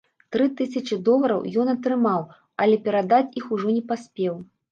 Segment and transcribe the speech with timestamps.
[0.35, 2.25] Тры тысячы долараў ён атрымаў,
[2.65, 4.33] але перадаць іх ужо не паспеў.